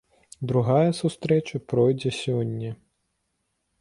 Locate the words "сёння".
2.23-2.71